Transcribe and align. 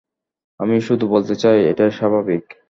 আমি 0.59 0.75
শুধু 0.87 1.05
বলতে 1.07 1.35
চাই, 1.35 1.57
এটা 1.71 1.85
স্বাভাবিক! 1.91 2.43